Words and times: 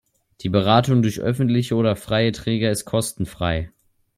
Die 0.41 0.49
Beratung 0.49 1.03
durch 1.03 1.19
öffentliche 1.19 1.75
oder 1.75 1.95
freie 1.95 2.31
Träger 2.31 2.71
ist 2.71 2.85
kostenfrei. 2.85 3.71